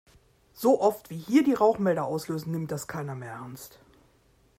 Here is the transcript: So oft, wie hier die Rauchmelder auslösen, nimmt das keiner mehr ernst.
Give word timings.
So 0.55 0.81
oft, 0.81 1.11
wie 1.11 1.17
hier 1.19 1.43
die 1.43 1.53
Rauchmelder 1.53 2.05
auslösen, 2.07 2.49
nimmt 2.53 2.71
das 2.71 2.87
keiner 2.87 3.13
mehr 3.13 3.33
ernst. 3.33 3.77